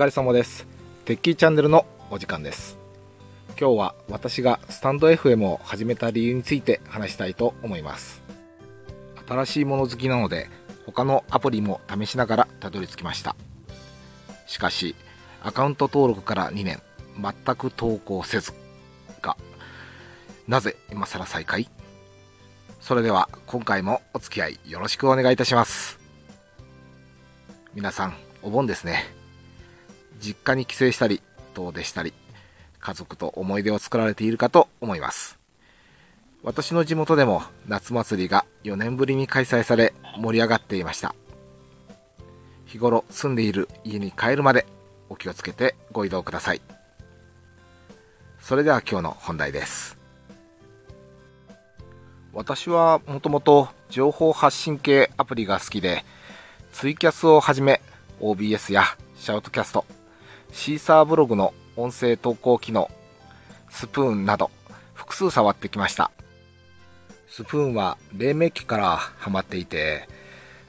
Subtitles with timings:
[0.00, 0.66] 疲れ様です。
[1.04, 2.78] テッキーチャンネルのお時間です。
[3.48, 8.22] 今日は私がスタンド FM を始めた理由について話したいと思います。
[9.28, 10.48] 新しいもの好きなので
[10.86, 13.36] 他のアプリも試しながらたどり着きました。
[14.46, 14.96] しかし
[15.42, 16.80] アカウント登録から2年
[17.20, 18.54] 全く投稿せず
[19.20, 19.36] が
[20.48, 21.68] なぜ今更再開？
[22.80, 25.98] それでは今回もお付き合いよろしくお願いいたします。
[27.74, 29.19] 皆さんお盆ですね。
[30.20, 31.20] 実家に帰省したり
[31.54, 32.12] 遠出したり
[32.78, 35.38] 家族と思い出を作られているかと思います。
[36.42, 41.14] 私の地元でも夏祭りが4年ぶりに開催され盛り上がっていました。
[42.64, 44.66] 日頃住んでいる家に帰るまで
[45.10, 46.62] お気をつけてご移動ください。
[48.40, 49.98] それでは今日の本題です。
[52.32, 56.04] 私はもともと情報発信系アプリが好きで
[56.72, 57.82] ツイキャスをはじめ
[58.20, 58.84] OBS や
[59.16, 59.84] SHOUTcast
[60.52, 62.90] Seesaaブログの音声投稿機能
[63.68, 64.50] スプーンなど
[64.94, 66.10] 複数触ってきました。
[67.30, 70.08] スプーンは黎明期からハマっていて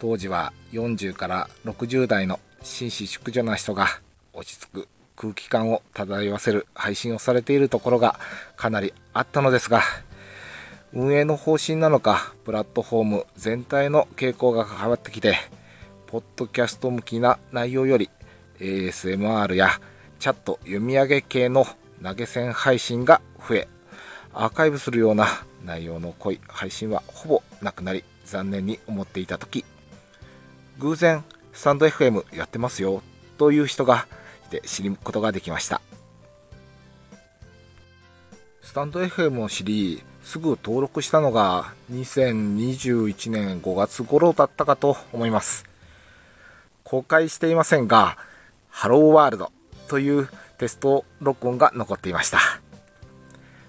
[0.00, 3.86] 当時は40から60代の紳士淑女な人が
[4.34, 8.20] 落ち着く空気感を漂わせる配信をされているところが
[8.56, 9.80] かなりあったのですが
[10.92, 15.36] 運営の方針なのかプラットフォーム全体の傾向が変わってきて
[16.06, 18.10] ポッドキャスト向きな内容より
[18.62, 19.70] ASMR や
[20.18, 21.66] チャット読み上げ系の
[22.02, 23.68] 投げ銭配信が増え
[24.32, 25.26] アーカイブするような
[25.64, 29.64] 内容の濃い配信はほぼなくなり残念に思っていた時
[30.78, 33.02] 偶然スタンド FM やってますよ
[33.36, 34.06] という人が
[34.46, 35.80] いて知ることができました。
[38.62, 45.66] スタンド FM を知りすぐ登録したのが2021年5月頃だったかと思います。
[46.84, 48.16] 公開していませんが、
[48.72, 49.52] ハローワールド
[49.86, 52.40] というテスト録音が残っていました。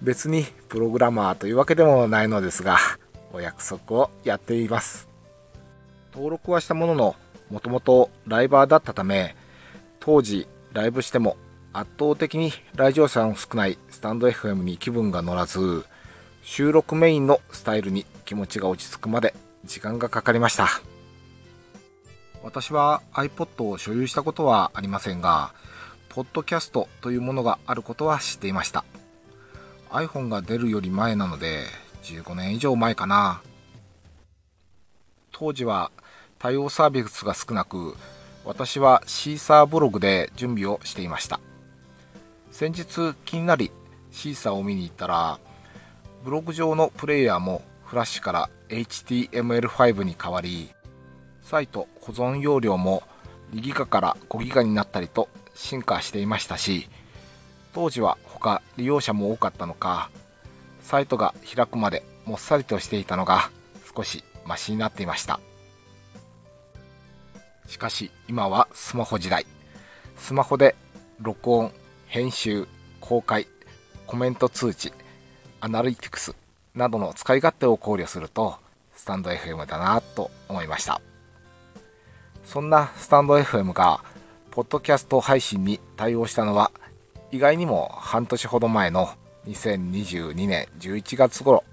[0.00, 2.78] 別にプログラマーというわけでもないのですが、
[3.32, 5.08] お約束をやっています。
[6.14, 7.16] 登録はしたものの、
[7.50, 9.36] もともとライバーだったため、
[10.00, 11.36] 当時ライブしても
[11.72, 15.84] 圧倒的に来場者の少ないスタンド FM に気分が乗らず、
[16.42, 20.68] 収録メインのスタイルに気持ちが落ち着くまで時間がかかりました。
[22.44, 25.54] 私は iPod を所有したことはありませんが、
[26.10, 28.84] ポッドキャストというものがあることは知っていました。
[29.90, 31.62] iPhone が出るより前なので、
[32.02, 33.40] 15年以上前かな。
[35.32, 35.90] 当時は
[36.38, 37.96] 対応サービスが少なく、
[38.44, 41.40] 私はシーサーブログで準備をしていました。
[42.50, 43.72] 先日気になり
[44.10, 45.40] シーサーを見に行ったら、
[46.22, 50.68] ブログ上のプレイヤーもフラッシュから HTML5 に変わり、
[51.44, 53.02] サイト保存容量も
[53.52, 56.88] 2ギガから5ギガになったりと進化していましたし
[57.72, 60.10] 当時は他利用者も多かったのか
[60.80, 63.50] サイトが開くまでもっさりとしていたのが
[63.94, 65.40] 少しマシになっていました。
[67.66, 69.46] しかし今はスマホ時代。
[70.16, 70.74] スマホで
[71.20, 71.72] 録音
[72.06, 72.68] 編集
[73.00, 73.46] 公開
[74.06, 74.92] コメント通知
[75.60, 76.36] アナリティクス
[76.74, 78.56] などの使い勝手を考慮すると
[78.94, 81.00] スタンド FM だなと思いました。
[82.44, 84.02] そんなスタンド FM が、
[84.50, 86.70] ポッドキャスト配信に対応したのは、
[87.32, 89.08] 意外にも半年ほど前の
[89.46, 91.64] 2022年11月頃。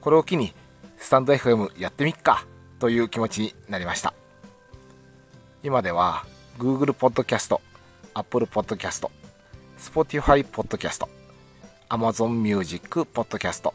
[0.00, 0.54] これを機に、
[0.96, 2.46] スタンド FM やってみっか
[2.78, 4.14] という気持ちになりました。
[5.62, 6.24] 今では、
[6.58, 7.58] Google Podcast、
[8.14, 9.08] Apple Podcast、
[9.78, 11.06] Spotify Podcast、
[11.88, 13.72] Amazon Music Podcast、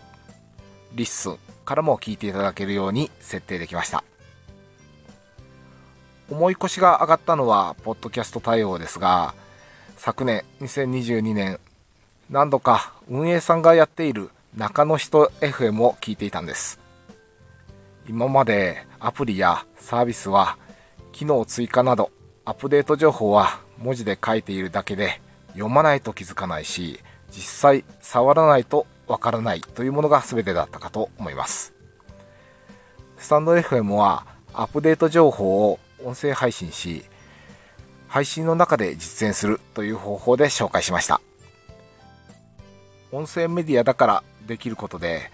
[0.93, 4.03] LISTEN からも聞いていただけるように設定できました。
[6.29, 9.33] 重い腰が上がったのは、ポッドキャスト対応ですが、
[9.95, 11.59] 昨年2022年、
[12.29, 16.79] 何度か運営さんがやっている中の人 FM を聞いていたんです。
[18.09, 20.57] 今までアプリやサービスは、
[21.13, 22.11] 機能追加など
[22.45, 26.99] アップデート情報は文字で書いているだけで読まないと気づかないし、
[27.31, 31.73] 実際触らないとわからないというものが全てだったかと思います。
[33.17, 37.03] スタンド FM はアップデート情報を音声配信し、
[38.07, 41.19] 配信の中で実践するという方法で紹介しました。
[43.11, 45.29] 音声メディアだからできることで、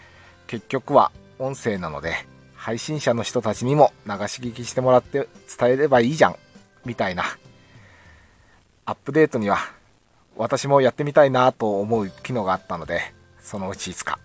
[0.47, 2.15] 結局は音声なので、
[2.55, 5.27] 配信者の人たちにも流し聞きしてもらって
[5.59, 6.35] 伝えればいいじゃん、
[6.85, 7.23] みたいな。
[8.85, 9.59] アップデートには
[10.35, 14.17] 私もやってみたいなと思う機能があったので、そのうちいつか。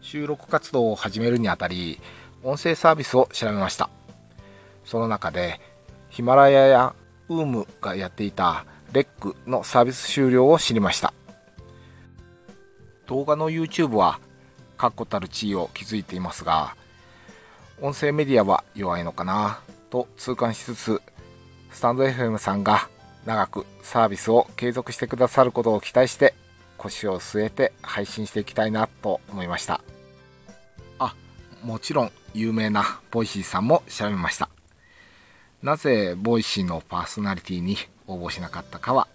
[0.00, 2.00] 収録活動を始めるにあたり、
[2.42, 3.88] 音声サービスを調べました。
[4.86, 5.60] その中で
[6.08, 6.94] ヒマラヤや
[7.28, 11.12] ウームがやっていたレックのサービス終了を知りました。
[13.06, 14.18] 動画の YouTube は
[14.76, 16.76] 確固たる地位を築いていますが
[17.80, 19.60] 音声メディアは弱いのかな
[19.90, 21.02] と痛感しつつ
[21.70, 22.88] スタンド FM さんが
[23.24, 26.34] 長くサービスを継続してくださることを期待して
[26.78, 29.80] 腰を据えて配信していきたいなと思いました。
[30.98, 31.14] あ
[31.62, 34.48] もちろん有名な Voicy さんも調べました。
[35.66, 37.76] なぜ Voicy のパーソナリティに
[38.06, 39.08] 応募しなかったかは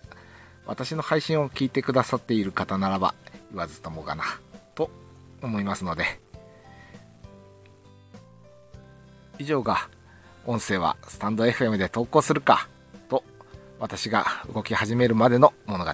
[0.65, 3.15] 私の配信を聞いてくださっている方ならば
[3.51, 4.25] 言わずともがな
[4.75, 4.91] と
[5.41, 6.19] 思いますので。
[9.39, 9.87] 以上が
[10.45, 12.67] 音声はスタンド FM で投稿するか
[13.07, 13.23] と
[13.79, 15.91] 私が動き始めるまでの物語。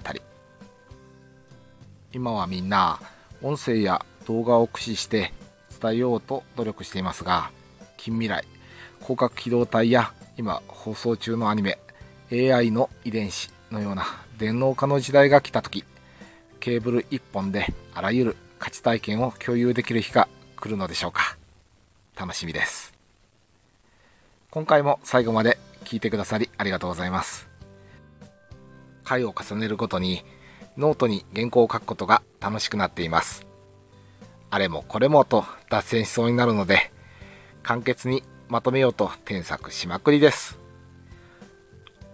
[2.12, 2.98] 今はみんな
[3.42, 5.32] 音声や動画を駆使して
[5.80, 7.52] 伝えようと努力していますが
[7.96, 8.44] 近未来
[8.98, 11.78] 攻殻機動隊や今放送中のアニメ
[12.30, 14.06] AI の遺伝子のような
[14.38, 15.84] 電脳化の時代が来た時
[16.60, 21.36] ケーブル1本であらゆる価値体験を共有できる日が来るのでしょうか。
[22.16, 22.94] 楽しみです。
[24.50, 27.48] 今回も最後まで聞いてくださりありがとうございます。
[29.04, 30.24] 回を重ねるごとに
[30.76, 33.44] ノートに原稿を書くことが楽しくなっています。
[34.50, 36.92] あれもこれもと脱線しそうになるので
[37.62, 40.58] 簡潔にまとめようと添削しまくりです。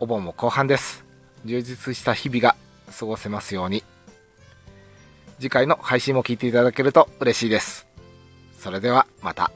[0.00, 1.04] お盆も後半です。
[1.44, 2.56] 充実した日々が
[2.98, 3.84] 過ごせますように。
[5.38, 7.86] 次回の配信も聞いていただけると嬉しいです。
[8.58, 9.52] それではまた。